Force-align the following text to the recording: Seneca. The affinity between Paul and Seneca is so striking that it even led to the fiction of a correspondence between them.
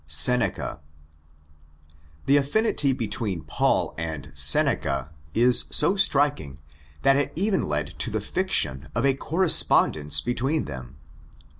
Seneca. 0.07 0.79
The 2.25 2.35
affinity 2.37 2.91
between 2.91 3.43
Paul 3.43 3.93
and 3.99 4.31
Seneca 4.33 5.11
is 5.35 5.65
so 5.69 5.95
striking 5.95 6.57
that 7.03 7.15
it 7.17 7.31
even 7.35 7.61
led 7.61 7.89
to 7.99 8.09
the 8.09 8.19
fiction 8.19 8.89
of 8.95 9.05
a 9.05 9.13
correspondence 9.13 10.19
between 10.19 10.65
them. 10.65 10.95